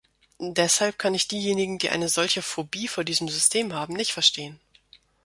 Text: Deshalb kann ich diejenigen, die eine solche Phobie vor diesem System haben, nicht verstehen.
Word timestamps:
Deshalb 0.39 0.97
kann 0.97 1.13
ich 1.13 1.27
diejenigen, 1.27 1.77
die 1.77 1.91
eine 1.91 2.09
solche 2.09 2.41
Phobie 2.41 2.87
vor 2.87 3.03
diesem 3.03 3.29
System 3.29 3.71
haben, 3.73 3.93
nicht 3.93 4.13
verstehen. 4.13 4.59